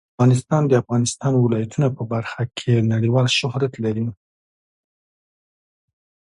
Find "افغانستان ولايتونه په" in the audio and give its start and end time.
0.83-2.03